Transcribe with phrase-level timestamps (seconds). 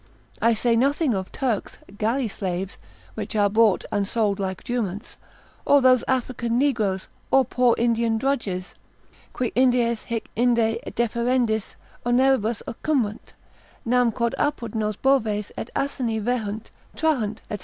[0.41, 2.79] I say nothing of Turks, galley slaves,
[3.13, 5.15] which are bought and sold like juments,
[5.63, 8.73] or those African Negroes, or poor Indian drudges,
[9.31, 13.33] qui indies hinc inde deferendis oneribus occumbunt,
[13.85, 17.57] nam quod apud nos boves et asini vehunt, trahunt, &c.